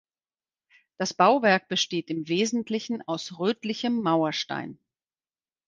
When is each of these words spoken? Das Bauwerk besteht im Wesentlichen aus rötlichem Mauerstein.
Das 0.97 1.13
Bauwerk 1.13 1.67
besteht 1.67 2.09
im 2.09 2.27
Wesentlichen 2.27 3.03
aus 3.03 3.37
rötlichem 3.37 4.01
Mauerstein. 4.01 4.79